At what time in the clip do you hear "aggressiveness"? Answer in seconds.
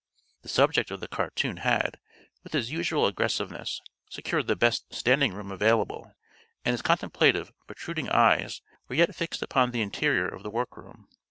3.05-3.81